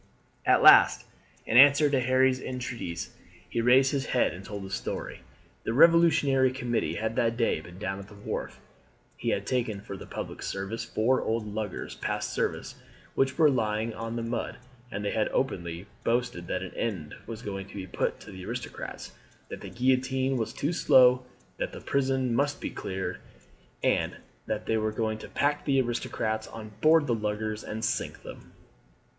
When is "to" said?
1.87-1.99, 17.67-17.87, 18.21-18.31, 25.19-25.29